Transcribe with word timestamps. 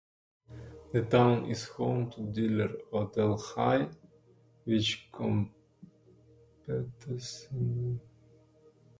The 0.93 1.03
town 1.03 1.45
is 1.45 1.67
home 1.67 2.09
to 2.09 2.21
Diller-Odell 2.23 3.37
High, 3.37 3.87
which 4.63 5.07
competes 5.11 5.53
in 6.65 6.65
the 6.65 6.73
Pioneer 6.73 6.91
Conference. 6.97 7.47